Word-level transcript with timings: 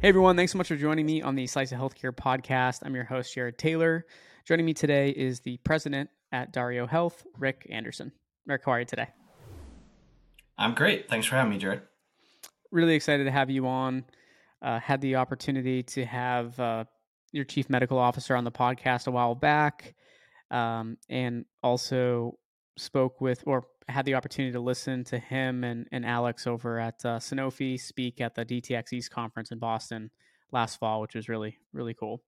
Hey 0.00 0.08
everyone, 0.08 0.34
thanks 0.34 0.50
so 0.50 0.56
much 0.56 0.68
for 0.68 0.76
joining 0.76 1.04
me 1.04 1.20
on 1.20 1.34
the 1.34 1.46
Slice 1.46 1.72
of 1.72 1.78
Healthcare 1.78 2.10
podcast. 2.10 2.78
I'm 2.82 2.94
your 2.94 3.04
host, 3.04 3.34
Jared 3.34 3.58
Taylor. 3.58 4.06
Joining 4.46 4.64
me 4.64 4.72
today 4.72 5.10
is 5.10 5.40
the 5.40 5.58
president 5.58 6.08
at 6.32 6.54
Dario 6.54 6.86
Health, 6.86 7.22
Rick 7.38 7.66
Anderson. 7.68 8.10
Rick, 8.46 8.62
how 8.64 8.72
are 8.72 8.78
you 8.78 8.86
today? 8.86 9.08
I'm 10.56 10.74
great. 10.74 11.10
Thanks 11.10 11.26
for 11.26 11.36
having 11.36 11.50
me, 11.50 11.58
Jared. 11.58 11.82
Really 12.72 12.94
excited 12.94 13.24
to 13.24 13.30
have 13.30 13.50
you 13.50 13.66
on. 13.66 14.06
Uh, 14.62 14.80
had 14.80 15.02
the 15.02 15.16
opportunity 15.16 15.82
to 15.82 16.06
have 16.06 16.58
uh, 16.58 16.84
your 17.32 17.44
chief 17.44 17.68
medical 17.68 17.98
officer 17.98 18.34
on 18.34 18.44
the 18.44 18.50
podcast 18.50 19.06
a 19.06 19.10
while 19.10 19.34
back, 19.34 19.94
um, 20.50 20.96
and 21.10 21.44
also 21.62 22.38
spoke 22.76 23.20
with 23.20 23.42
or 23.46 23.64
had 23.88 24.04
the 24.04 24.14
opportunity 24.14 24.52
to 24.52 24.60
listen 24.60 25.04
to 25.04 25.18
him 25.18 25.64
and, 25.64 25.86
and 25.92 26.06
Alex 26.06 26.46
over 26.46 26.78
at 26.78 27.04
uh, 27.04 27.18
Sanofi 27.18 27.78
speak 27.80 28.20
at 28.20 28.34
the 28.34 28.44
DTX 28.44 28.92
East 28.92 29.10
conference 29.10 29.50
in 29.50 29.58
Boston 29.58 30.10
last 30.52 30.78
fall, 30.78 31.00
which 31.00 31.14
was 31.14 31.28
really, 31.28 31.58
really 31.72 31.94
cool. 31.94 32.22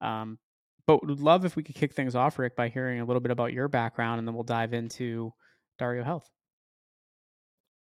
Um, 0.00 0.38
but 0.86 1.06
would 1.06 1.20
love 1.20 1.44
if 1.44 1.54
we 1.54 1.62
could 1.62 1.74
kick 1.74 1.92
things 1.92 2.14
off, 2.14 2.38
Rick, 2.38 2.56
by 2.56 2.68
hearing 2.68 3.00
a 3.00 3.04
little 3.04 3.20
bit 3.20 3.30
about 3.30 3.52
your 3.52 3.68
background, 3.68 4.18
and 4.18 4.26
then 4.26 4.34
we'll 4.34 4.44
dive 4.44 4.72
into 4.72 5.32
Dario 5.78 6.02
Health. 6.02 6.30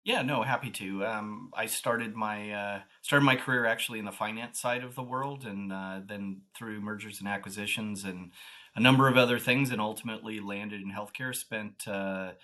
Yeah, 0.03 0.21
no, 0.21 0.43
happy 0.43 0.69
to. 0.69 1.05
Um, 1.05 1.51
I 1.55 1.65
started 1.65 2.15
my 2.15 2.51
uh, 2.51 2.79
started 3.01 3.25
my 3.25 3.35
career 3.35 3.65
actually 3.65 3.97
in 3.97 4.05
the 4.05 4.11
finance 4.11 4.59
side 4.59 4.83
of 4.83 4.93
the 4.93 5.03
world, 5.03 5.45
and 5.45 5.73
uh, 5.73 6.01
then 6.05 6.41
through 6.55 6.81
mergers 6.81 7.19
and 7.19 7.27
acquisitions 7.27 8.03
and 8.03 8.31
a 8.75 8.81
number 8.81 9.07
of 9.07 9.17
other 9.17 9.39
things, 9.39 9.71
and 9.71 9.81
ultimately 9.81 10.39
landed 10.39 10.81
in 10.81 10.91
healthcare. 10.91 11.35
Spent 11.35 11.87
uh, 11.87 12.31
a 12.31 12.35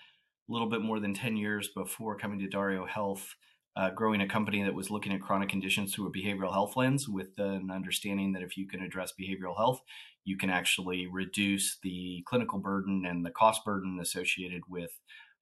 little 0.47 0.69
bit 0.69 0.81
more 0.81 1.00
than 1.00 1.14
10 1.14 1.38
years 1.38 1.69
before 1.69 2.17
coming 2.17 2.39
to 2.39 2.47
Dario 2.47 2.86
Health, 2.86 3.36
uh, 3.75 3.89
growing 3.92 4.22
a 4.22 4.28
company 4.28 4.64
that 4.64 4.73
was 4.73 4.92
looking 4.92 5.14
at 5.14 5.22
chronic 5.22 5.50
conditions 5.50 5.94
through 5.94 6.08
a 6.08 6.11
behavioral 6.11 6.52
health 6.52 6.75
lens 6.75 7.08
with 7.08 7.38
an 7.38 7.72
understanding 7.72 8.33
that 8.33 8.44
if 8.44 8.58
you 8.58 8.67
can 8.67 8.81
address 8.81 9.14
behavioral 9.20 9.55
health, 9.55 9.81
you 10.23 10.38
can 10.38 10.50
actually 10.50 11.08
reduce 11.08 11.78
the 11.81 12.23
clinical 12.28 12.59
burden 12.59 13.05
and 13.05 13.25
the 13.25 13.31
cost 13.31 13.64
burden 13.66 14.00
associated 14.02 14.61
with 14.67 14.92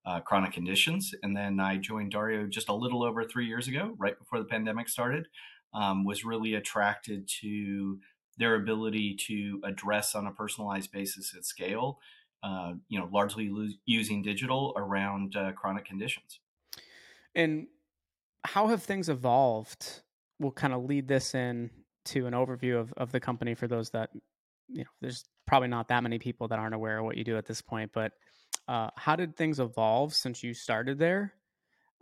uh, 0.06 0.20
chronic 0.22 0.54
conditions. 0.54 1.12
And 1.24 1.36
then 1.36 1.60
I 1.60 1.78
joined 1.78 2.12
Dario 2.12 2.48
just 2.48 2.70
a 2.70 2.74
little 2.74 3.04
over 3.04 3.24
three 3.24 3.46
years 3.46 3.68
ago, 3.68 3.96
right 3.98 4.18
before 4.18 4.40
the 4.40 4.46
pandemic 4.46 4.90
started. 4.90 5.28
Um, 5.72 6.04
was 6.04 6.26
really 6.26 6.56
attracted 6.56 7.30
to 7.42 8.00
their 8.40 8.56
ability 8.56 9.16
to 9.28 9.62
address 9.64 10.16
on 10.16 10.26
a 10.26 10.32
personalized 10.32 10.92
basis 10.92 11.36
at 11.36 11.46
scale 11.46 12.00
uh, 12.44 12.74
you 12.88 13.00
know, 13.00 13.10
largely 13.12 13.50
lo- 13.50 13.68
using 13.86 14.22
digital 14.22 14.74
around 14.78 15.36
uh, 15.36 15.52
chronic 15.52 15.86
conditions. 15.86 16.40
And 17.36 17.68
how 18.46 18.68
have 18.68 18.84
things 18.84 19.10
evolved? 19.10 20.02
We'll 20.40 20.52
kind 20.52 20.74
of 20.74 20.86
lead 20.86 21.08
this 21.08 21.36
in 21.36 21.70
to 22.06 22.26
an 22.28 22.34
overview 22.34 22.80
of, 22.80 22.94
of 22.94 23.12
the 23.12 23.20
company 23.20 23.56
for 23.56 23.68
those 23.68 23.90
that, 23.92 24.10
you 24.70 24.84
know, 24.84 24.90
there's 25.02 25.26
probably 25.46 25.68
not 25.68 25.90
that 25.90 26.02
many 26.02 26.18
people 26.18 26.48
that 26.48 26.60
aren't 26.60 26.76
aware 26.76 27.00
of 27.00 27.06
what 27.06 27.18
you 27.18 27.24
do 27.24 27.38
at 27.38 27.46
this 27.46 27.62
point, 27.62 27.92
but 27.94 28.14
uh, 28.68 28.90
how 28.96 29.16
did 29.16 29.36
things 29.36 29.60
evolve 29.60 30.14
since 30.14 30.44
you 30.44 30.54
started 30.54 30.98
there? 30.98 31.34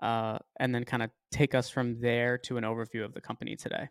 Uh, 0.02 0.38
and 0.60 0.76
then 0.76 0.84
kind 0.84 1.02
of 1.02 1.10
take 1.32 1.56
us 1.56 1.70
from 1.70 2.00
there 2.00 2.38
to 2.38 2.58
an 2.58 2.64
overview 2.64 3.04
of 3.04 3.14
the 3.16 3.22
company 3.22 3.56
today. 3.56 3.88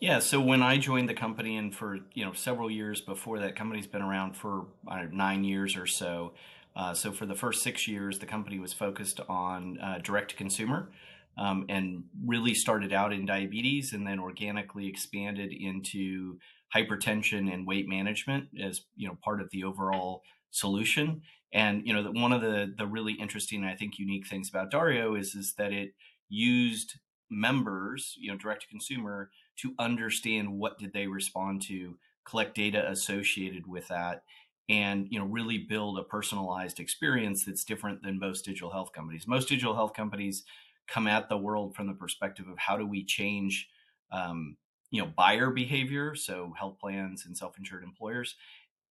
Yeah, 0.00 0.20
so 0.20 0.40
when 0.40 0.62
I 0.62 0.78
joined 0.78 1.08
the 1.08 1.14
company, 1.14 1.56
and 1.56 1.74
for 1.74 1.98
you 2.14 2.24
know 2.24 2.32
several 2.32 2.70
years 2.70 3.00
before 3.00 3.40
that, 3.40 3.56
company's 3.56 3.86
been 3.88 4.02
around 4.02 4.36
for 4.36 4.66
know, 4.86 5.08
nine 5.10 5.42
years 5.42 5.76
or 5.76 5.86
so. 5.86 6.34
Uh, 6.76 6.94
so 6.94 7.10
for 7.10 7.26
the 7.26 7.34
first 7.34 7.64
six 7.64 7.88
years, 7.88 8.20
the 8.20 8.26
company 8.26 8.60
was 8.60 8.72
focused 8.72 9.20
on 9.28 9.78
uh, 9.80 9.98
direct 10.00 10.30
to 10.30 10.36
consumer, 10.36 10.90
um, 11.36 11.66
and 11.68 12.04
really 12.24 12.54
started 12.54 12.92
out 12.92 13.12
in 13.12 13.26
diabetes, 13.26 13.92
and 13.92 14.06
then 14.06 14.20
organically 14.20 14.86
expanded 14.86 15.52
into 15.52 16.38
hypertension 16.72 17.52
and 17.52 17.66
weight 17.66 17.88
management 17.88 18.48
as 18.62 18.82
you 18.94 19.08
know 19.08 19.18
part 19.24 19.40
of 19.40 19.50
the 19.50 19.64
overall 19.64 20.22
solution. 20.52 21.22
And 21.52 21.84
you 21.84 21.92
know 21.92 22.04
that 22.04 22.14
one 22.14 22.30
of 22.30 22.40
the 22.40 22.72
the 22.78 22.86
really 22.86 23.14
interesting, 23.14 23.64
I 23.64 23.74
think, 23.74 23.98
unique 23.98 24.28
things 24.28 24.48
about 24.48 24.70
Dario 24.70 25.16
is 25.16 25.34
is 25.34 25.54
that 25.58 25.72
it 25.72 25.94
used 26.28 27.00
members, 27.30 28.14
you 28.18 28.30
know, 28.30 28.38
direct 28.38 28.62
to 28.62 28.68
consumer 28.68 29.30
to 29.58 29.74
understand 29.78 30.58
what 30.58 30.78
did 30.78 30.92
they 30.92 31.06
respond 31.06 31.62
to, 31.62 31.98
collect 32.24 32.54
data 32.54 32.88
associated 32.90 33.66
with 33.66 33.88
that, 33.88 34.22
and 34.68 35.06
you 35.10 35.18
know 35.18 35.24
really 35.26 35.58
build 35.58 35.98
a 35.98 36.04
personalized 36.04 36.80
experience 36.80 37.44
that's 37.44 37.64
different 37.64 38.02
than 38.02 38.18
most 38.18 38.44
digital 38.44 38.70
health 38.70 38.92
companies. 38.92 39.26
Most 39.26 39.48
digital 39.48 39.74
health 39.74 39.94
companies 39.94 40.44
come 40.86 41.06
at 41.06 41.28
the 41.28 41.36
world 41.38 41.74
from 41.74 41.86
the 41.86 41.94
perspective 41.94 42.48
of 42.48 42.58
how 42.58 42.76
do 42.76 42.86
we 42.86 43.04
change 43.04 43.68
um, 44.12 44.56
you 44.90 45.02
know 45.02 45.12
buyer 45.16 45.50
behavior, 45.50 46.14
so 46.14 46.52
health 46.58 46.78
plans 46.80 47.26
and 47.26 47.36
self-insured 47.36 47.82
employers, 47.84 48.36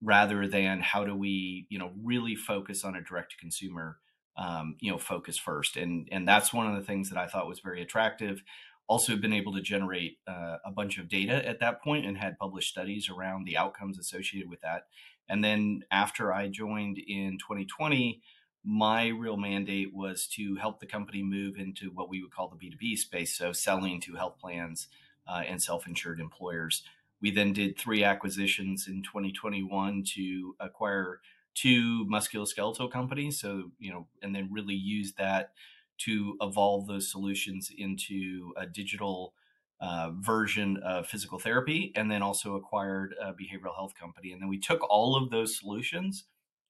rather 0.02 0.48
than 0.48 0.80
how 0.80 1.04
do 1.04 1.16
we 1.16 1.66
you 1.70 1.80
know 1.80 1.92
really 2.04 2.36
focus 2.36 2.84
on 2.84 2.96
a 2.96 3.02
direct 3.04 3.32
to 3.32 3.38
consumer 3.38 4.00
um, 4.38 4.78
you 4.80 4.92
know 4.92 4.98
focus 4.98 5.38
first 5.38 5.78
and 5.78 6.08
and 6.12 6.28
that's 6.28 6.54
one 6.54 6.68
of 6.68 6.76
the 6.76 6.86
things 6.86 7.10
that 7.10 7.18
i 7.18 7.26
thought 7.28 7.48
was 7.48 7.60
very 7.60 7.82
attractive 7.82 8.44
also 8.88 9.16
been 9.16 9.34
able 9.34 9.54
to 9.54 9.62
generate 9.62 10.18
uh, 10.28 10.58
a 10.66 10.72
bunch 10.72 10.98
of 10.98 11.10
data 11.10 11.46
at 11.48 11.60
that 11.60 11.82
point 11.84 12.06
and 12.06 12.18
had 12.18 12.38
published 12.40 12.70
studies 12.70 13.10
around 13.10 13.46
the 13.46 13.58
outcomes 13.58 14.00
associated 14.00 14.50
with 14.50 14.62
that. 14.62 14.88
And 15.30 15.44
then 15.44 15.84
after 15.92 16.34
I 16.34 16.48
joined 16.48 16.98
in 16.98 17.38
2020, 17.38 18.22
my 18.64 19.08
real 19.08 19.38
mandate 19.38 19.94
was 19.94 20.28
to 20.28 20.56
help 20.56 20.80
the 20.80 20.86
company 20.86 21.22
move 21.22 21.58
into 21.58 21.90
what 21.92 22.10
we 22.10 22.22
would 22.22 22.34
call 22.34 22.50
the 22.50 22.58
B2B 22.58 22.98
space, 22.98 23.38
so 23.38 23.52
selling 23.52 24.02
to 24.02 24.16
health 24.16 24.38
plans 24.40 24.88
uh, 25.28 25.44
and 25.48 25.62
self 25.62 25.88
insured 25.88 26.20
employers. 26.20 26.84
We 27.22 27.32
then 27.32 27.54
did 27.54 27.78
three 27.78 28.04
acquisitions 28.04 28.88
in 28.88 29.04
2021 29.04 30.04
to 30.16 30.56
acquire 30.60 31.20
two 31.56 32.06
musculoskeletal 32.06 32.92
companies. 32.92 33.40
So, 33.40 33.72
you 33.80 33.92
know, 33.92 34.08
and 34.22 34.36
then 34.36 34.50
really 34.52 34.76
use 34.76 35.14
that 35.14 35.54
to 36.00 36.38
evolve 36.42 36.88
those 36.88 37.12
solutions 37.12 37.72
into 37.76 38.54
a 38.58 38.66
digital 38.66 39.34
uh, 39.80 40.12
version 40.20 40.78
of 40.78 41.08
physical 41.08 41.40
therapy 41.40 41.92
and 41.96 42.10
then 42.10 42.22
also 42.22 42.56
acquired 42.56 43.14
a 43.22 43.32
behavioral 43.32 43.76
health 43.76 43.94
company. 44.00 44.32
And 44.32 44.42
then 44.42 44.50
we 44.50 44.60
took 44.60 44.82
all 44.90 45.16
of 45.16 45.30
those 45.30 45.58
solutions 45.58 46.26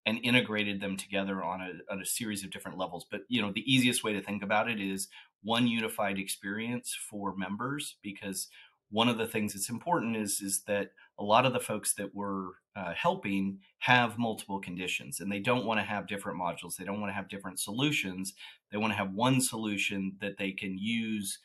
and 0.05 0.19
integrated 0.23 0.79
them 0.81 0.95
together 0.95 1.43
on 1.43 1.61
a, 1.61 1.93
on 1.93 2.01
a 2.01 2.05
series 2.05 2.43
of 2.43 2.51
different 2.51 2.77
levels. 2.77 3.05
But, 3.09 3.21
you 3.27 3.41
know, 3.41 3.51
the 3.51 3.73
easiest 3.73 4.03
way 4.03 4.13
to 4.13 4.21
think 4.21 4.43
about 4.43 4.69
it 4.69 4.79
is 4.79 5.07
one 5.43 5.67
unified 5.67 6.17
experience 6.17 6.97
for 7.09 7.35
members 7.35 7.97
because 8.01 8.47
one 8.89 9.09
of 9.09 9.17
the 9.17 9.27
things 9.27 9.53
that's 9.53 9.69
important 9.69 10.15
is 10.15 10.41
is 10.41 10.63
that 10.67 10.91
a 11.19 11.23
lot 11.23 11.45
of 11.45 11.53
the 11.53 11.59
folks 11.59 11.93
that 11.95 12.13
we're 12.13 12.49
uh, 12.75 12.93
helping 12.93 13.59
have 13.79 14.17
multiple 14.17 14.59
conditions 14.59 15.19
and 15.19 15.31
they 15.31 15.39
don't 15.39 15.65
want 15.65 15.79
to 15.79 15.83
have 15.83 16.07
different 16.07 16.39
modules 16.39 16.75
they 16.75 16.85
don't 16.85 17.01
want 17.01 17.09
to 17.09 17.15
have 17.15 17.29
different 17.29 17.59
solutions. 17.59 18.33
They 18.71 18.77
want 18.77 18.91
to 18.91 18.97
have 18.97 19.13
one 19.13 19.41
solution 19.41 20.17
that 20.21 20.37
they 20.37 20.51
can 20.51 20.77
use 20.77 21.39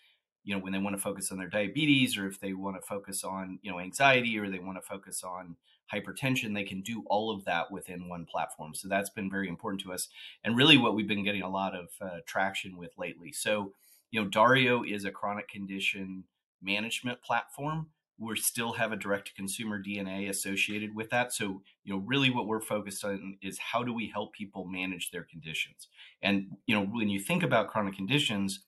you 0.45 0.55
know 0.55 0.61
when 0.61 0.73
they 0.73 0.79
want 0.79 0.97
to 0.97 1.03
focus 1.03 1.31
on 1.31 1.39
their 1.39 1.49
diabetes 1.49 2.17
or 2.17 2.27
if 2.27 2.41
they 2.41 2.53
want 2.53 2.77
to 2.77 2.87
focus 2.87 3.25
on 3.25 3.59
you 3.63 3.71
know 3.71 3.79
anxiety 3.79 4.39
or 4.39 4.51
they 4.51 4.59
want 4.59 4.77
to 4.77 4.87
focus 4.87 5.23
on 5.23 5.57
hypertension 5.93 6.55
they 6.55 6.65
can 6.65 6.81
do 6.81 7.05
all 7.07 7.31
of 7.31 7.45
that 7.45 7.71
within 7.71 8.09
one 8.09 8.25
platform. 8.25 8.75
So 8.75 8.89
that's 8.89 9.11
been 9.11 9.31
very 9.31 9.49
important 9.49 9.83
to 9.83 9.93
us 9.93 10.09
and 10.43 10.57
really 10.57 10.79
what 10.79 10.95
we've 10.95 11.09
been 11.09 11.25
getting 11.25 11.43
a 11.43 11.51
lot 11.51 11.75
of 11.75 11.89
uh, 12.01 12.19
traction 12.27 12.77
with 12.77 12.91
lately. 12.99 13.33
So 13.33 13.73
you 14.11 14.23
know 14.23 14.29
dario 14.29 14.83
is 14.83 15.05
a 15.05 15.11
chronic 15.11 15.49
condition 15.49 16.25
management 16.63 17.23
platform 17.23 17.89
we 18.23 18.37
still 18.37 18.73
have 18.73 18.93
a 18.93 18.97
direct 18.97 19.29
to 19.29 19.35
consumer 19.35 19.83
DNA 19.83 20.29
associated 20.29 20.95
with 20.95 21.11
that. 21.11 21.33
So, 21.33 21.63
you 21.85 21.93
know, 21.93 22.03
really 22.07 22.31
what 22.31 22.47
we're 22.47 22.61
focused 22.61 23.05
on 23.05 23.39
is 23.43 23.59
how 23.59 23.83
do 23.83 23.93
we 23.93 24.11
help 24.13 24.33
people 24.33 24.65
manage 24.67 25.11
their 25.11 25.25
conditions? 25.25 25.89
And, 26.23 26.57
you 26.67 26.75
know, 26.75 26.85
when 26.85 27.09
you 27.09 27.19
think 27.19 27.43
about 27.43 27.69
chronic 27.69 27.97
conditions, 27.97 28.65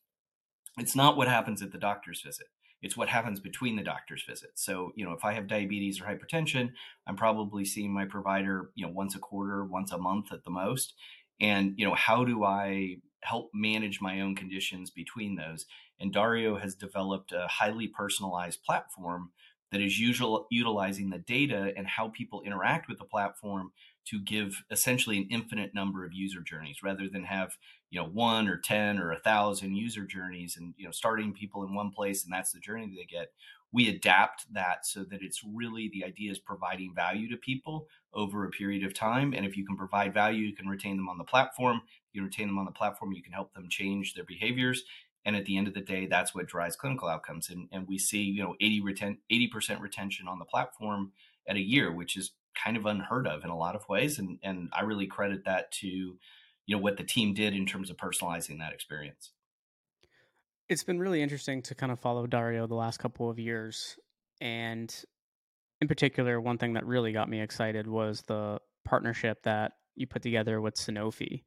it's 0.78 0.96
not 0.96 1.16
what 1.16 1.28
happens 1.28 1.62
at 1.62 1.70
the 1.70 1.78
doctor's 1.78 2.20
visit. 2.22 2.46
It's 2.82 2.96
what 2.96 3.08
happens 3.08 3.40
between 3.40 3.76
the 3.76 3.82
doctor's 3.82 4.24
visits. 4.28 4.64
So, 4.64 4.92
you 4.96 5.04
know, 5.04 5.12
if 5.12 5.24
I 5.24 5.32
have 5.32 5.46
diabetes 5.46 6.00
or 6.00 6.04
hypertension, 6.04 6.70
I'm 7.06 7.16
probably 7.16 7.64
seeing 7.64 7.94
my 7.94 8.04
provider, 8.04 8.70
you 8.74 8.84
know, 8.84 8.92
once 8.92 9.14
a 9.14 9.20
quarter, 9.20 9.64
once 9.64 9.92
a 9.92 9.98
month 9.98 10.32
at 10.32 10.44
the 10.44 10.50
most. 10.50 10.94
And, 11.40 11.74
you 11.76 11.86
know, 11.86 11.94
how 11.94 12.24
do 12.24 12.44
I 12.44 12.96
help 13.24 13.50
manage 13.52 14.00
my 14.00 14.20
own 14.20 14.34
conditions 14.34 14.90
between 14.90 15.36
those? 15.36 15.66
And 15.98 16.12
Dario 16.12 16.56
has 16.58 16.74
developed 16.74 17.32
a 17.32 17.46
highly 17.48 17.88
personalized 17.88 18.62
platform 18.62 19.30
that 19.72 19.80
is 19.80 19.98
usual, 19.98 20.46
utilizing 20.50 21.10
the 21.10 21.18
data 21.18 21.72
and 21.76 21.86
how 21.86 22.08
people 22.08 22.42
interact 22.42 22.88
with 22.88 22.98
the 22.98 23.04
platform 23.04 23.72
to 24.06 24.20
give 24.20 24.62
essentially 24.70 25.18
an 25.18 25.28
infinite 25.30 25.74
number 25.74 26.04
of 26.04 26.12
user 26.12 26.40
journeys 26.40 26.82
rather 26.82 27.08
than 27.08 27.24
have 27.24 27.56
you 27.90 28.00
know 28.00 28.06
one 28.06 28.48
or 28.48 28.58
10 28.58 28.98
or 28.98 29.12
a 29.12 29.20
thousand 29.20 29.74
user 29.74 30.04
journeys 30.04 30.56
and 30.56 30.74
you 30.76 30.84
know 30.84 30.90
starting 30.90 31.32
people 31.32 31.64
in 31.64 31.74
one 31.74 31.90
place 31.90 32.24
and 32.24 32.32
that's 32.32 32.52
the 32.52 32.60
journey 32.60 32.92
they 32.94 33.04
get 33.04 33.32
we 33.74 33.88
adapt 33.88 34.46
that 34.54 34.86
so 34.86 35.02
that 35.02 35.20
it's 35.20 35.42
really 35.44 35.90
the 35.92 36.04
idea 36.04 36.30
is 36.30 36.38
providing 36.38 36.94
value 36.94 37.28
to 37.28 37.36
people 37.36 37.88
over 38.14 38.46
a 38.46 38.50
period 38.50 38.84
of 38.84 38.94
time 38.94 39.34
and 39.34 39.44
if 39.44 39.56
you 39.56 39.66
can 39.66 39.76
provide 39.76 40.14
value 40.14 40.46
you 40.46 40.54
can 40.54 40.68
retain 40.68 40.96
them 40.96 41.08
on 41.08 41.18
the 41.18 41.24
platform 41.24 41.82
you 42.12 42.22
retain 42.22 42.46
them 42.46 42.58
on 42.58 42.64
the 42.64 42.70
platform 42.70 43.12
you 43.12 43.22
can 43.22 43.32
help 43.32 43.52
them 43.52 43.68
change 43.68 44.14
their 44.14 44.24
behaviors 44.24 44.84
and 45.24 45.36
at 45.36 45.46
the 45.46 45.56
end 45.56 45.68
of 45.68 45.74
the 45.74 45.80
day, 45.80 46.06
that's 46.06 46.34
what 46.34 46.46
drives 46.46 46.76
clinical 46.76 47.08
outcomes. 47.08 47.48
And, 47.48 47.68
and 47.72 47.88
we 47.88 47.98
see, 47.98 48.22
you 48.22 48.42
know, 48.42 48.54
80 48.60 48.82
reten- 48.82 49.18
80% 49.32 49.80
retention 49.80 50.28
on 50.28 50.38
the 50.38 50.44
platform 50.44 51.12
at 51.48 51.56
a 51.56 51.60
year, 51.60 51.92
which 51.92 52.16
is 52.16 52.32
kind 52.62 52.76
of 52.76 52.86
unheard 52.86 53.26
of 53.26 53.42
in 53.42 53.50
a 53.50 53.56
lot 53.56 53.74
of 53.74 53.88
ways. 53.88 54.18
And, 54.18 54.38
and 54.42 54.68
I 54.72 54.82
really 54.82 55.06
credit 55.06 55.44
that 55.46 55.72
to, 55.72 55.86
you 55.86 56.18
know, 56.76 56.78
what 56.78 56.98
the 56.98 57.04
team 57.04 57.32
did 57.32 57.54
in 57.54 57.66
terms 57.66 57.90
of 57.90 57.96
personalizing 57.96 58.58
that 58.58 58.72
experience. 58.72 59.32
It's 60.68 60.84
been 60.84 60.98
really 60.98 61.22
interesting 61.22 61.62
to 61.62 61.74
kind 61.74 61.92
of 61.92 62.00
follow 62.00 62.26
Dario 62.26 62.66
the 62.66 62.74
last 62.74 62.98
couple 62.98 63.28
of 63.28 63.38
years. 63.38 63.98
And 64.40 64.94
in 65.80 65.88
particular, 65.88 66.40
one 66.40 66.58
thing 66.58 66.74
that 66.74 66.86
really 66.86 67.12
got 67.12 67.28
me 67.28 67.40
excited 67.40 67.86
was 67.86 68.22
the 68.22 68.58
partnership 68.84 69.42
that 69.44 69.72
you 69.94 70.06
put 70.06 70.22
together 70.22 70.60
with 70.60 70.74
Sanofi. 70.76 71.44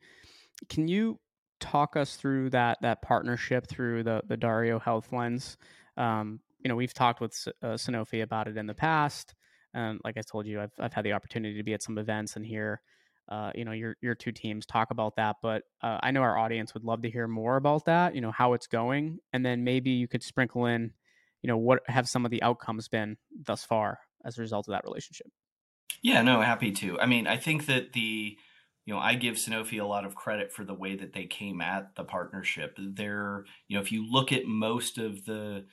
Can 0.70 0.88
you 0.88 1.20
talk 1.60 1.96
us 1.96 2.16
through 2.16 2.52
that 2.52 2.78
that 2.82 3.02
partnership 3.02 3.68
through 3.68 4.04
the 4.04 4.22
the 4.28 4.38
Dario 4.38 4.80
Health 4.80 5.12
lens? 5.12 5.58
Um, 5.98 6.40
you 6.60 6.70
know, 6.70 6.76
we've 6.76 6.94
talked 6.94 7.22
with 7.22 7.48
uh, 7.64 7.74
Sanofi 7.74 8.22
about 8.22 8.48
it 8.48 8.58
in 8.58 8.68
the 8.68 8.74
past. 8.74 9.34
Um, 9.74 10.00
like 10.04 10.18
I 10.18 10.22
told 10.22 10.46
you, 10.46 10.62
I've 10.62 10.74
I've 10.80 10.94
had 10.94 11.06
the 11.06 11.14
opportunity 11.14 11.58
to 11.58 11.64
be 11.64 11.74
at 11.74 11.84
some 11.84 11.98
events 11.98 12.36
and 12.36 12.46
hear, 12.46 12.82
uh, 13.30 13.52
you 13.56 13.66
know, 13.66 13.72
your 13.72 13.96
your 14.02 14.16
two 14.16 14.32
teams 14.32 14.66
talk 14.66 14.92
about 14.92 15.16
that. 15.18 15.38
But 15.42 15.64
uh, 15.82 16.00
I 16.02 16.12
know 16.12 16.22
our 16.22 16.38
audience 16.38 16.74
would 16.74 16.84
love 16.84 17.02
to 17.04 17.10
hear 17.10 17.28
more 17.28 17.58
about 17.58 17.86
that. 17.86 18.16
You 18.16 18.22
know, 18.22 18.32
how 18.32 18.54
it's 18.54 18.68
going, 18.68 19.20
and 19.34 19.46
then 19.46 19.64
maybe 19.64 19.92
you 19.92 20.08
could 20.08 20.24
sprinkle 20.24 20.66
in, 20.66 20.94
you 21.42 21.48
know, 21.48 21.58
what 21.58 21.82
have 21.88 22.08
some 22.08 22.26
of 22.26 22.32
the 22.32 22.44
outcomes 22.44 22.88
been 22.88 23.18
thus 23.46 23.64
far 23.64 24.00
as 24.26 24.38
a 24.38 24.42
result 24.42 24.68
of 24.68 24.72
that 24.72 24.84
relationship. 24.84 25.28
Yeah, 26.02 26.22
no, 26.22 26.42
happy 26.42 26.72
to. 26.74 27.00
I 27.00 27.06
mean, 27.06 27.28
I 27.28 27.38
think 27.38 27.66
that 27.66 27.94
the 27.94 28.38
you 28.88 28.94
know, 28.94 29.00
I 29.02 29.16
give 29.16 29.36
Sanofi 29.36 29.82
a 29.82 29.86
lot 29.86 30.06
of 30.06 30.16
credit 30.16 30.54
for 30.54 30.64
the 30.64 30.74
way 30.74 30.96
that 30.96 31.12
they 31.12 31.26
came 31.26 31.60
at 31.60 31.94
the 31.96 32.06
partnership. 32.06 32.78
They're, 32.80 33.44
you 33.68 33.76
know, 33.76 33.82
if 33.82 33.92
you 33.92 34.10
look 34.10 34.32
at 34.32 34.46
most 34.46 34.98
of 34.98 35.26
the, 35.26 35.66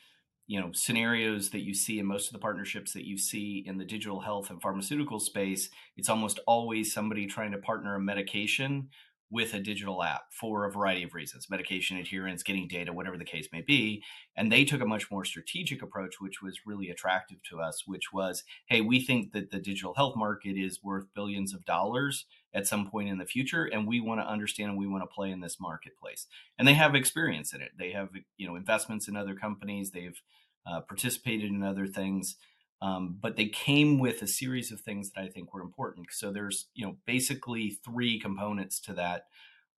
you 0.47 0.61
know, 0.61 0.71
scenarios 0.73 1.51
that 1.51 1.65
you 1.65 1.75
see 1.75 1.99
in 1.99 2.07
most 2.07 2.27
of 2.27 2.33
the 2.33 2.39
partnerships 2.39 2.93
that 2.93 3.07
you 3.07 3.17
see 3.17 3.63
in 3.67 3.79
the 3.79 3.85
digital 3.85 4.21
health 4.21 4.51
and 4.51 4.61
pharmaceutical 4.61 5.19
space, 5.19 5.71
it's 5.97 6.09
almost 6.09 6.39
always 6.47 6.93
somebody 6.93 7.27
trying 7.27 7.53
to 7.53 7.59
partner 7.59 7.95
a 7.95 8.01
medication 8.01 8.89
with 9.31 9.55
a 9.55 9.59
digital 9.59 10.03
app 10.03 10.23
for 10.31 10.65
a 10.65 10.71
variety 10.71 11.03
of 11.03 11.15
reasons 11.15 11.49
medication 11.51 11.97
adherence 11.97 12.43
getting 12.43 12.69
data 12.69 12.93
whatever 12.93 13.17
the 13.17 13.25
case 13.25 13.49
may 13.53 13.63
be. 13.63 14.03
And 14.37 14.53
they 14.53 14.65
took 14.65 14.81
a 14.81 14.87
much 14.87 15.11
more 15.11 15.25
strategic 15.25 15.83
approach 15.83 16.17
which 16.21 16.43
was 16.43 16.61
really 16.67 16.91
attractive 16.91 17.39
to 17.51 17.61
us 17.61 17.83
which 17.87 18.13
was 18.13 18.45
hey 18.69 18.81
we 18.81 19.01
think 19.01 19.33
that 19.33 19.51
the 19.51 19.59
digital 19.59 19.95
health 19.95 20.15
market 20.15 20.57
is 20.57 20.81
worth 20.83 21.07
billions 21.15 21.55
of 21.55 21.65
dollars 21.65 22.27
at 22.55 22.67
some 22.67 22.89
point 22.89 23.09
in 23.09 23.19
the 23.19 23.27
future 23.27 23.65
and 23.65 23.87
we 23.87 24.01
want 24.01 24.21
to 24.21 24.27
understand 24.27 24.71
and 24.71 24.79
we 24.79 24.87
want 24.87 25.03
to 25.03 25.15
play 25.15 25.31
in 25.31 25.41
this 25.41 25.59
marketplace. 25.61 26.27
And 26.59 26.67
they 26.67 26.75
have 26.75 26.95
experience 26.95 27.53
in 27.53 27.61
it. 27.61 27.73
They 27.79 27.91
have 27.91 28.11
you 28.37 28.47
know 28.47 28.57
investments 28.57 29.09
in 29.09 29.17
other 29.17 29.35
companies. 29.35 29.91
They've 29.91 30.21
uh, 30.67 30.81
participated 30.81 31.51
in 31.51 31.63
other 31.63 31.87
things. 31.87 32.37
Um, 32.81 33.17
but 33.21 33.37
they 33.37 33.47
came 33.47 33.99
with 33.99 34.21
a 34.23 34.27
series 34.27 34.71
of 34.71 34.81
things 34.81 35.11
that 35.11 35.23
I 35.23 35.29
think 35.29 35.55
were 35.55 35.63
important. 35.63 36.09
So 36.11 36.31
there's 36.31 36.69
you 36.75 36.87
know 36.87 36.97
basically 37.07 37.71
three 37.85 38.21
components 38.21 38.81
to 38.81 38.95
that 38.95 39.27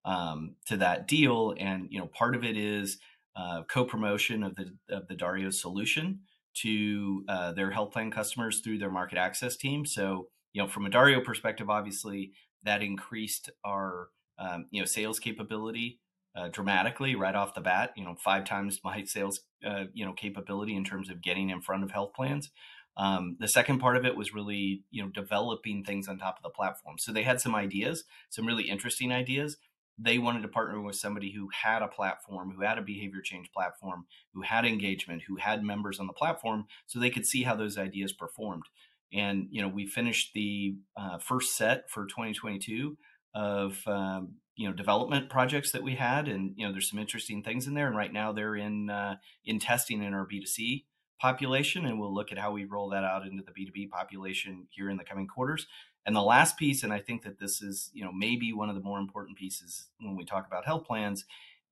um, 0.04 0.56
to 0.66 0.76
that 0.76 1.08
deal, 1.08 1.54
and 1.58 1.88
you 1.90 1.98
know 1.98 2.06
part 2.06 2.36
of 2.36 2.44
it 2.44 2.56
is 2.56 2.98
uh, 3.36 3.62
co-promotion 3.64 4.42
of 4.42 4.56
the 4.56 4.74
of 4.90 5.08
the 5.08 5.14
Dario 5.14 5.50
solution 5.50 6.20
to 6.54 7.24
uh, 7.28 7.52
their 7.52 7.70
health 7.70 7.92
plan 7.92 8.10
customers 8.10 8.60
through 8.60 8.78
their 8.78 8.90
market 8.90 9.18
access 9.18 9.56
team. 9.56 9.84
So 9.84 10.28
you 10.56 10.62
know 10.62 10.68
from 10.68 10.86
a 10.86 10.90
Dario 10.90 11.20
perspective, 11.20 11.68
obviously 11.68 12.32
that 12.62 12.82
increased 12.82 13.50
our 13.62 14.08
um, 14.38 14.64
you 14.70 14.80
know 14.80 14.86
sales 14.86 15.18
capability 15.18 16.00
uh, 16.34 16.48
dramatically 16.48 17.14
right 17.14 17.34
off 17.34 17.54
the 17.54 17.60
bat. 17.60 17.90
You 17.94 18.04
know, 18.04 18.16
five 18.18 18.46
times 18.46 18.80
my 18.84 19.04
sales 19.04 19.40
uh, 19.64 19.84
you 19.92 20.06
know 20.06 20.14
capability 20.14 20.74
in 20.74 20.82
terms 20.82 21.10
of 21.10 21.20
getting 21.20 21.50
in 21.50 21.60
front 21.60 21.84
of 21.84 21.90
health 21.90 22.14
plans. 22.14 22.50
Um, 22.96 23.36
the 23.38 23.48
second 23.48 23.80
part 23.80 23.98
of 23.98 24.06
it 24.06 24.16
was 24.16 24.32
really, 24.32 24.82
you 24.90 25.02
know, 25.02 25.10
developing 25.10 25.84
things 25.84 26.08
on 26.08 26.16
top 26.16 26.38
of 26.38 26.42
the 26.42 26.48
platform. 26.48 26.96
So 26.98 27.12
they 27.12 27.24
had 27.24 27.42
some 27.42 27.54
ideas, 27.54 28.04
some 28.30 28.46
really 28.46 28.70
interesting 28.70 29.12
ideas. 29.12 29.58
They 29.98 30.16
wanted 30.16 30.40
to 30.40 30.48
partner 30.48 30.80
with 30.80 30.96
somebody 30.96 31.30
who 31.30 31.50
had 31.62 31.82
a 31.82 31.88
platform, 31.88 32.54
who 32.56 32.62
had 32.62 32.78
a 32.78 32.82
behavior 32.82 33.20
change 33.20 33.52
platform, 33.52 34.06
who 34.32 34.40
had 34.40 34.64
engagement, 34.64 35.24
who 35.28 35.36
had 35.36 35.62
members 35.62 36.00
on 36.00 36.06
the 36.06 36.14
platform, 36.14 36.64
so 36.86 36.98
they 36.98 37.10
could 37.10 37.26
see 37.26 37.42
how 37.42 37.54
those 37.54 37.76
ideas 37.76 38.14
performed. 38.14 38.64
And 39.12 39.48
you 39.50 39.62
know, 39.62 39.68
we 39.68 39.86
finished 39.86 40.32
the 40.34 40.76
uh, 40.96 41.18
first 41.18 41.56
set 41.56 41.90
for 41.90 42.06
2022 42.06 42.96
of 43.34 43.82
um, 43.86 44.34
you 44.56 44.68
know 44.68 44.74
development 44.74 45.28
projects 45.28 45.72
that 45.72 45.82
we 45.82 45.94
had, 45.94 46.28
and 46.28 46.54
you 46.56 46.66
know, 46.66 46.72
there's 46.72 46.90
some 46.90 46.98
interesting 46.98 47.42
things 47.42 47.66
in 47.66 47.74
there. 47.74 47.86
And 47.86 47.96
right 47.96 48.12
now, 48.12 48.32
they're 48.32 48.56
in 48.56 48.90
uh, 48.90 49.16
in 49.44 49.58
testing 49.58 50.02
in 50.02 50.14
our 50.14 50.26
B2C 50.26 50.84
population, 51.20 51.86
and 51.86 51.98
we'll 51.98 52.14
look 52.14 52.32
at 52.32 52.38
how 52.38 52.52
we 52.52 52.64
roll 52.64 52.90
that 52.90 53.04
out 53.04 53.26
into 53.26 53.42
the 53.42 53.52
B2B 53.52 53.90
population 53.90 54.66
here 54.70 54.90
in 54.90 54.96
the 54.96 55.04
coming 55.04 55.26
quarters. 55.26 55.66
And 56.04 56.14
the 56.14 56.22
last 56.22 56.56
piece, 56.56 56.84
and 56.84 56.92
I 56.92 57.00
think 57.00 57.22
that 57.22 57.40
this 57.40 57.60
is, 57.60 57.90
you 57.92 58.04
know, 58.04 58.12
maybe 58.12 58.52
one 58.52 58.68
of 58.68 58.76
the 58.76 58.80
more 58.80 59.00
important 59.00 59.36
pieces 59.36 59.88
when 60.00 60.14
we 60.14 60.24
talk 60.24 60.46
about 60.46 60.64
health 60.64 60.86
plans, 60.86 61.24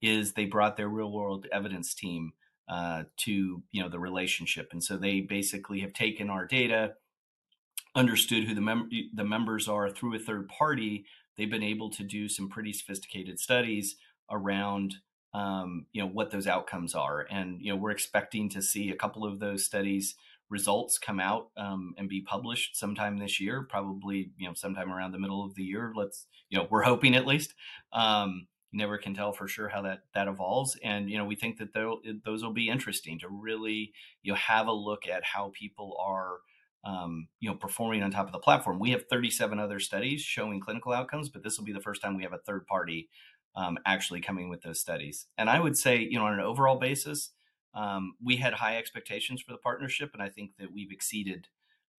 is 0.03 0.33
they 0.33 0.45
brought 0.45 0.77
their 0.77 0.89
real 0.89 1.13
world 1.13 1.47
evidence 1.53 1.95
team 1.95 2.33
uh, 2.69 3.05
to, 3.19 3.63
you 3.71 3.83
know, 3.83 3.89
the 3.89 4.01
relationship. 4.01 4.71
And 4.73 4.83
so 4.83 4.97
they 4.97 5.21
basically 5.21 5.81
have 5.81 5.93
taken 5.93 6.31
our 6.31 6.47
data, 6.47 6.95
understood 7.95 8.45
who 8.45 8.55
the, 8.55 8.61
mem- 8.61 8.91
the 9.13 9.25
members 9.25 9.69
are 9.69 9.91
through 9.91 10.15
a 10.17 10.19
third 10.19 10.49
party. 10.49 11.05
They've 11.37 11.51
been 11.51 11.63
able 11.63 11.91
to 11.91 12.03
do 12.03 12.29
some 12.29 12.49
pretty 12.49 12.73
sophisticated 12.73 13.39
studies 13.39 13.97
around 14.31 14.97
um, 15.35 15.87
you 15.93 16.01
know 16.01 16.09
what 16.09 16.31
those 16.31 16.47
outcomes 16.47 16.95
are. 16.95 17.27
And 17.31 17.61
you 17.61 17.73
know 17.73 17.77
we're 17.77 17.91
expecting 17.91 18.49
to 18.51 18.63
see 18.63 18.91
a 18.91 18.97
couple 18.97 19.25
of 19.25 19.41
those 19.41 19.65
studies 19.65 20.15
results 20.51 20.99
come 20.99 21.19
out 21.19 21.49
um, 21.57 21.95
and 21.99 22.09
be 22.09 22.21
published 22.21 22.77
sometime 22.77 23.17
this 23.17 23.41
year 23.41 23.67
probably 23.69 24.31
you 24.37 24.47
know 24.47 24.55
sometime 24.55 24.93
around 24.93 25.13
the 25.13 25.19
middle 25.19 25.45
of 25.45 25.55
the 25.55 25.65
year. 25.65 25.93
Let's 25.95 26.27
you 26.49 26.59
know 26.59 26.69
we're 26.71 26.83
hoping 26.83 27.15
at 27.17 27.27
least. 27.27 27.55
Um, 27.93 28.47
you 28.71 28.79
never 28.79 28.99
can 28.99 29.15
tell 29.15 29.33
for 29.33 29.49
sure 29.49 29.69
how 29.69 29.83
that 29.83 30.03
that 30.15 30.29
evolves. 30.29 30.79
And 30.85 31.11
you 31.11 31.19
know 31.19 31.25
we 31.25 31.37
think 31.37 31.59
that 31.59 31.75
those 32.25 32.45
will 32.45 32.53
be 32.53 32.69
interesting 32.69 33.19
to 33.21 33.29
really 33.29 33.93
you 34.23 34.33
know 34.33 34.39
have 34.39 34.69
a 34.69 34.73
look 34.73 35.09
at 35.09 35.25
how 35.25 35.53
people 35.55 35.97
are 36.01 36.39
um, 36.85 37.29
you 37.41 37.49
know 37.49 37.57
performing 37.57 38.03
on 38.03 38.11
top 38.11 38.27
of 38.27 38.33
the 38.33 38.39
platform 38.39 38.79
we 38.79 38.91
have 38.91 39.07
37 39.09 39.59
other 39.59 39.81
studies 39.81 40.21
showing 40.21 40.61
clinical 40.61 40.93
outcomes 40.93 41.29
but 41.29 41.43
this 41.43 41.59
will 41.59 41.65
be 41.65 41.73
the 41.73 41.81
first 41.81 42.03
time 42.03 42.17
we 42.17 42.23
have 42.23 42.33
a 42.33 42.39
third 42.39 42.67
party 42.67 43.09
um, 43.57 43.79
actually 43.87 44.21
coming 44.21 44.49
with 44.49 44.63
those 44.63 44.81
studies. 44.81 45.27
And 45.39 45.49
I 45.49 45.61
would 45.61 45.77
say, 45.77 45.99
you 45.99 46.19
know, 46.19 46.27
on 46.27 46.35
an 46.35 46.41
overall 46.41 46.77
basis, 46.77 47.31
um, 47.75 48.15
we 48.23 48.37
had 48.37 48.55
high 48.55 48.77
expectations 48.77 49.43
for 49.43 49.53
the 49.53 49.59
partnership, 49.59 50.11
and 50.13 50.23
I 50.23 50.29
think 50.29 50.53
that 50.59 50.73
we've 50.73 50.93
exceeded 50.93 51.49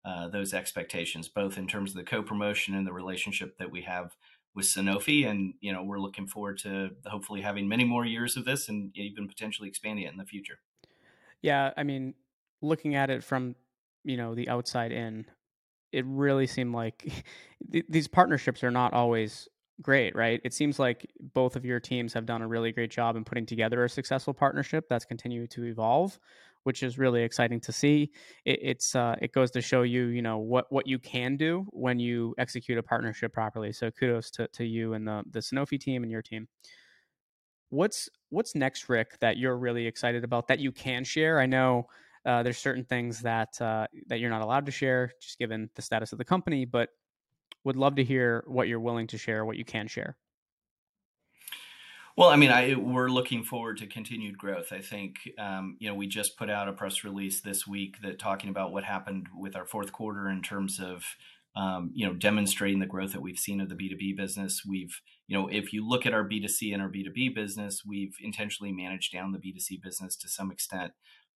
uh, 0.04 0.28
those 0.28 0.54
expectations, 0.54 1.28
both 1.28 1.58
in 1.58 1.68
terms 1.68 1.92
of 1.92 1.98
the 1.98 2.04
co-promotion 2.04 2.76
and 2.76 2.86
the 2.86 2.94
relationship 2.94 3.58
that 3.58 3.72
we 3.72 3.82
have 3.82 4.16
with 4.54 4.66
Sanofi. 4.66 5.28
And 5.28 5.54
you 5.60 5.74
know, 5.74 5.84
we're 5.84 6.00
looking 6.00 6.28
forward 6.28 6.60
to 6.60 6.92
hopefully 7.06 7.42
having 7.42 7.68
many 7.68 7.84
more 7.84 8.06
years 8.06 8.38
of 8.38 8.46
this, 8.46 8.70
and 8.70 8.96
even 8.96 9.28
potentially 9.28 9.68
expanding 9.68 10.06
it 10.06 10.12
in 10.12 10.18
the 10.18 10.26
future. 10.26 10.60
Yeah, 11.42 11.72
I 11.76 11.84
mean, 11.84 12.14
looking 12.62 12.96
at 12.96 13.10
it 13.10 13.24
from 13.24 13.56
you 14.06 14.18
know 14.18 14.36
the 14.36 14.50
outside 14.50 14.94
in, 14.94 15.26
it 15.92 16.06
really 16.08 16.48
seemed 16.48 16.74
like 16.74 17.26
th- 17.72 17.86
these 17.90 18.08
partnerships 18.08 18.64
are 18.64 18.72
not 18.72 18.94
always 18.94 19.48
great, 19.82 20.16
right? 20.16 20.42
It 20.44 20.54
seems 20.54 20.80
like 20.80 21.10
both 21.34 21.56
of 21.56 21.66
your 21.66 21.80
teams 21.80 22.14
have 22.14 22.26
done 22.26 22.42
a 22.42 22.48
really 22.48 22.72
great 22.72 22.92
job 22.92 23.16
in 23.16 23.24
putting 23.26 23.46
together 23.46 23.84
a 23.84 23.90
successful 23.90 24.34
partnership 24.34 24.86
that's 24.90 25.06
continued 25.06 25.52
to 25.52 25.66
evolve, 25.66 26.20
which 26.64 26.84
is 26.84 26.98
really 26.98 27.24
exciting 27.24 27.60
to 27.62 27.72
see. 27.72 28.12
It, 28.46 28.60
it's 28.62 28.96
uh, 28.96 29.16
it 29.22 29.34
goes 29.34 29.52
to 29.52 29.62
show 29.62 29.84
you, 29.84 30.06
you 30.08 30.22
know, 30.22 30.38
what 30.40 30.66
what 30.72 30.88
you 30.88 31.00
can 31.00 31.38
do 31.38 31.66
when 31.72 32.00
you 32.00 32.36
execute 32.38 32.78
a 32.78 32.84
partnership 32.84 33.34
properly. 33.34 33.74
So 33.74 33.92
kudos 33.92 34.32
to, 34.32 34.48
to 34.50 34.66
you 34.66 34.94
and 34.94 35.08
the 35.08 35.24
the 35.32 35.40
Sanofi 35.40 35.80
team 35.80 36.04
and 36.04 36.12
your 36.12 36.22
team. 36.22 36.48
What's 37.70 38.10
what's 38.30 38.56
next, 38.56 38.90
Rick? 38.90 39.20
That 39.20 39.38
you're 39.38 39.58
really 39.58 39.88
excited 39.88 40.24
about 40.24 40.48
that 40.48 40.60
you 40.60 40.72
can 40.72 41.04
share? 41.04 41.40
I 41.40 41.46
know. 41.46 41.88
Uh, 42.26 42.42
there's 42.44 42.58
certain 42.58 42.84
things 42.84 43.22
that 43.22 43.60
uh, 43.62 43.88
that 44.08 44.20
you're 44.20 44.30
not 44.30 44.42
allowed 44.42 44.66
to 44.66 44.72
share, 44.72 45.12
just 45.22 45.38
given 45.38 45.70
the 45.76 45.82
status 45.82 46.12
of 46.12 46.18
the 46.18 46.26
company. 46.26 46.66
But 46.66 46.90
would 47.64 47.76
love 47.76 47.96
to 47.96 48.04
hear 48.04 48.44
what 48.48 48.68
you're 48.68 48.80
willing 48.80 49.08
to 49.08 49.18
share, 49.18 49.46
what 49.46 49.58
you 49.58 49.66
can 49.66 49.88
share. 49.88 50.16
Well, 52.18 52.30
I 52.30 52.38
mean, 52.38 52.52
I, 52.52 52.76
we're 52.76 53.10
looking 53.10 53.44
forward 53.44 53.78
to 53.80 53.88
continued 53.88 54.38
growth. 54.38 54.72
I 54.72 54.80
think, 54.80 55.30
um, 55.38 55.76
you 55.80 55.90
know, 55.90 55.96
we 55.96 56.08
just 56.08 56.38
put 56.38 56.50
out 56.50 56.70
a 56.70 56.74
press 56.74 57.04
release 57.04 57.42
this 57.42 57.68
week 57.68 58.02
that 58.04 58.20
talking 58.20 58.50
about 58.50 58.72
what 58.72 58.86
happened 58.86 59.28
with 59.36 59.54
our 59.56 59.66
fourth 59.66 59.92
quarter 59.92 60.30
in 60.30 60.42
terms 60.42 60.80
of, 60.80 61.04
um, 61.58 61.92
you 61.94 62.08
know, 62.08 62.14
demonstrating 62.14 62.80
the 62.80 62.86
growth 62.86 63.12
that 63.12 63.22
we've 63.22 63.38
seen 63.38 63.60
of 63.60 63.68
the 63.68 63.76
B2B 63.76 64.16
business. 64.16 64.62
We've, 64.66 65.02
you 65.28 65.38
know, 65.38 65.50
if 65.50 65.74
you 65.74 65.86
look 65.86 66.06
at 66.06 66.14
our 66.14 66.24
B2C 66.24 66.72
and 66.72 66.82
our 66.82 66.90
B2B 66.90 67.36
business, 67.36 67.82
we've 67.86 68.16
intentionally 68.22 68.72
managed 68.72 69.12
down 69.12 69.34
the 69.34 69.40
B2C 69.40 69.82
business 69.84 70.16
to 70.18 70.30
some 70.30 70.52
extent 70.52 70.94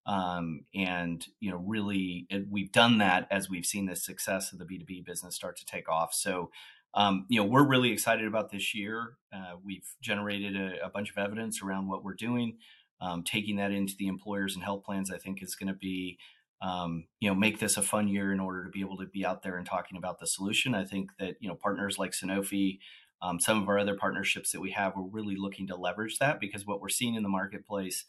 um, 0.09 0.61
and 0.73 1.23
you 1.39 1.51
know, 1.51 1.57
really, 1.57 2.25
it, 2.31 2.47
we've 2.49 2.71
done 2.71 2.97
that 2.97 3.27
as 3.29 3.47
we've 3.49 3.65
seen 3.65 3.85
the 3.85 3.95
success 3.95 4.51
of 4.51 4.57
the 4.57 4.65
B 4.65 4.79
two 4.79 4.85
B 4.85 5.03
business 5.05 5.35
start 5.35 5.55
to 5.57 5.65
take 5.65 5.87
off. 5.87 6.15
So, 6.15 6.49
um, 6.95 7.25
you 7.29 7.39
know, 7.39 7.45
we're 7.47 7.67
really 7.67 7.91
excited 7.91 8.25
about 8.25 8.49
this 8.51 8.73
year. 8.73 9.17
Uh, 9.31 9.53
we've 9.63 9.87
generated 10.01 10.55
a, 10.55 10.87
a, 10.87 10.89
bunch 10.89 11.11
of 11.11 11.17
evidence 11.19 11.61
around 11.61 11.87
what 11.89 12.03
we're 12.03 12.15
doing. 12.15 12.57
um, 13.01 13.23
taking 13.23 13.57
that 13.57 13.71
into 13.71 13.93
the 13.97 14.07
employers 14.07 14.55
and 14.55 14.63
health 14.63 14.83
plans, 14.83 15.11
I 15.11 15.17
think 15.17 15.41
is 15.41 15.55
going 15.55 15.67
to 15.67 15.79
be, 15.79 16.17
um, 16.61 17.05
you 17.19 17.29
know, 17.29 17.35
make 17.35 17.59
this 17.59 17.77
a 17.77 17.81
fun 17.81 18.07
year 18.07 18.33
in 18.33 18.39
order 18.39 18.63
to 18.65 18.69
be 18.69 18.81
able 18.81 18.97
to 18.97 19.05
be 19.05 19.25
out 19.25 19.43
there 19.43 19.57
and 19.57 19.65
talking 19.65 19.97
about 19.97 20.19
the 20.19 20.27
solution. 20.27 20.75
I 20.75 20.85
think 20.85 21.11
that 21.19 21.35
you 21.39 21.47
know 21.47 21.55
partners 21.55 21.97
like 21.97 22.11
Sanofi, 22.11 22.79
um, 23.21 23.39
some 23.39 23.61
of 23.61 23.69
our 23.69 23.79
other 23.79 23.95
partnerships 23.95 24.51
that 24.51 24.59
we 24.61 24.71
have, 24.71 24.93
we're 24.95 25.03
really 25.03 25.35
looking 25.37 25.67
to 25.67 25.75
leverage 25.75 26.19
that 26.19 26.39
because 26.39 26.65
what 26.65 26.81
we're 26.81 26.89
seeing 26.89 27.15
in 27.15 27.23
the 27.23 27.29
marketplace 27.29 28.05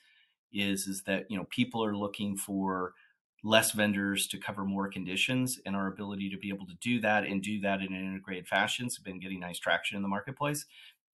is 0.52 0.86
is 0.86 1.02
that 1.04 1.26
you 1.30 1.36
know 1.36 1.46
people 1.50 1.84
are 1.84 1.96
looking 1.96 2.36
for 2.36 2.94
less 3.42 3.72
vendors 3.72 4.26
to 4.28 4.38
cover 4.38 4.64
more 4.64 4.88
conditions 4.88 5.58
and 5.64 5.74
our 5.74 5.86
ability 5.86 6.28
to 6.28 6.36
be 6.36 6.50
able 6.50 6.66
to 6.66 6.76
do 6.82 7.00
that 7.00 7.24
and 7.24 7.42
do 7.42 7.58
that 7.60 7.80
in 7.80 7.94
an 7.94 8.04
integrated 8.04 8.46
fashion 8.46 8.84
has 8.84 8.98
been 8.98 9.18
getting 9.18 9.40
nice 9.40 9.58
traction 9.58 9.96
in 9.96 10.02
the 10.02 10.08
marketplace. 10.08 10.66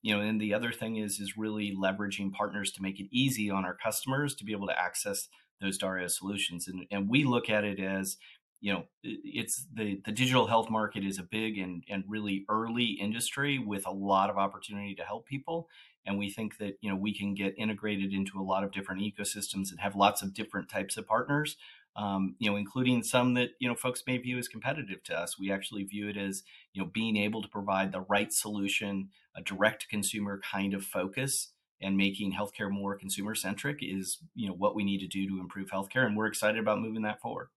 You 0.03 0.17
know 0.17 0.21
and 0.23 0.41
the 0.41 0.55
other 0.55 0.73
thing 0.73 0.97
is 0.97 1.21
is 1.21 1.37
really 1.37 1.75
leveraging 1.75 2.33
partners 2.33 2.73
to 2.73 2.83
make 2.83 3.01
it 3.01 3.09
easy 3.11 3.51
on 3.51 3.65
our 3.65 3.75
customers 3.75 4.35
to 4.37 4.45
be 4.45 4.53
able 4.53 4.67
to 4.69 4.79
access 4.79 5.29
those 5.61 5.79
dario 5.79 6.07
solutions 6.07 6.69
and, 6.69 6.85
and 6.91 7.09
we 7.09 7.25
look 7.25 7.49
at 7.49 7.65
it 7.65 7.81
as 7.81 8.19
you 8.61 8.73
know 8.73 8.85
it's 9.03 9.67
the 9.75 10.01
the 10.05 10.13
digital 10.13 10.47
health 10.47 10.71
market 10.71 11.05
is 11.05 11.19
a 11.19 11.23
big 11.23 11.59
and 11.59 11.85
and 11.89 12.05
really 12.09 12.45
early 12.49 12.97
industry 13.01 13.59
with 13.59 13.87
a 13.87 13.91
lot 13.91 14.31
of 14.31 14.39
opportunity 14.39 14.95
to 14.95 15.03
help 15.03 15.27
people 15.27 15.69
and 16.05 16.19
we 16.19 16.31
think 16.31 16.59
that 16.59 16.77
you 16.81 16.91
know 16.91 16.97
we 16.97 17.15
can 17.17 17.35
get 17.35 17.55
integrated 17.59 18.13
into 18.13 18.41
a 18.41 18.43
lot 18.43 18.65
of 18.65 18.73
different 18.73 19.03
ecosystems 19.03 19.71
and 19.71 19.81
have 19.81 19.95
lots 19.95 20.23
of 20.23 20.35
different 20.35 20.69
types 20.69 20.97
of 20.97 21.07
partners 21.07 21.57
um, 21.97 22.37
you 22.39 22.51
know, 22.51 22.57
including 22.57 23.03
some 23.03 23.35
that 23.35 23.51
you 23.59 23.69
know 23.69 23.75
folks 23.75 24.03
may 24.07 24.19
view 24.19 24.39
as 24.39 24.49
competitive 24.49 25.03
to 25.05 25.19
us. 25.19 25.39
We 25.39 25.51
actually 25.51 25.85
view 25.85 26.09
it 26.09 26.17
as 26.17 26.43
you 26.73 26.83
know 26.83 26.91
being 26.93 27.17
able 27.17 27.43
to 27.43 27.49
provide 27.49 27.91
the 27.91 28.03
right 28.03 28.33
solution, 28.33 29.09
a 29.35 29.43
direct 29.43 29.89
consumer 29.89 30.41
kind 30.41 30.75
of 30.75 30.85
focus, 30.85 31.53
and 31.81 31.97
making 31.97 32.35
healthcare 32.35 32.71
more 32.71 32.97
consumer 32.97 33.35
centric 33.35 33.79
is 33.81 34.19
you 34.35 34.47
know 34.47 34.55
what 34.55 34.75
we 34.75 34.85
need 34.85 34.99
to 34.99 35.07
do 35.07 35.27
to 35.27 35.41
improve 35.41 35.71
healthcare, 35.71 36.05
and 36.05 36.17
we're 36.17 36.27
excited 36.27 36.61
about 36.61 36.81
moving 36.81 37.03
that 37.03 37.21
forward. 37.21 37.49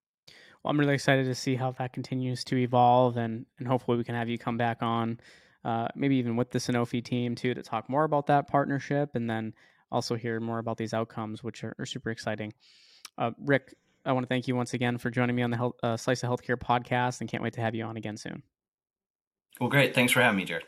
Well, 0.63 0.71
I'm 0.71 0.79
really 0.79 0.95
excited 0.95 1.25
to 1.25 1.35
see 1.35 1.55
how 1.55 1.71
that 1.71 1.93
continues 1.93 2.43
to 2.45 2.57
evolve, 2.57 3.17
and 3.17 3.45
and 3.59 3.67
hopefully 3.67 3.97
we 3.97 4.03
can 4.03 4.15
have 4.15 4.29
you 4.29 4.37
come 4.37 4.57
back 4.57 4.81
on, 4.81 5.19
uh, 5.63 5.87
maybe 5.95 6.17
even 6.17 6.35
with 6.35 6.51
the 6.51 6.59
Sanofi 6.59 7.03
team 7.03 7.35
too, 7.35 7.53
to 7.53 7.63
talk 7.63 7.89
more 7.89 8.03
about 8.03 8.27
that 8.27 8.47
partnership, 8.47 9.11
and 9.15 9.29
then 9.29 9.53
also 9.91 10.15
hear 10.15 10.39
more 10.39 10.59
about 10.59 10.77
these 10.77 10.93
outcomes, 10.93 11.43
which 11.43 11.63
are, 11.63 11.75
are 11.79 11.85
super 11.85 12.11
exciting. 12.11 12.53
Uh, 13.17 13.31
Rick, 13.39 13.73
I 14.05 14.11
want 14.11 14.23
to 14.23 14.27
thank 14.27 14.47
you 14.47 14.55
once 14.55 14.73
again 14.73 14.97
for 14.97 15.09
joining 15.09 15.35
me 15.35 15.43
on 15.43 15.51
the 15.51 15.57
health, 15.57 15.75
uh, 15.83 15.97
Slice 15.97 16.23
of 16.23 16.29
Healthcare 16.29 16.57
podcast 16.57 17.21
and 17.21 17.29
can't 17.29 17.43
wait 17.43 17.53
to 17.53 17.61
have 17.61 17.75
you 17.75 17.83
on 17.83 17.97
again 17.97 18.17
soon. 18.17 18.43
Well, 19.59 19.69
great. 19.69 19.93
Thanks 19.93 20.13
for 20.13 20.21
having 20.21 20.37
me, 20.37 20.45
Jared. 20.45 20.65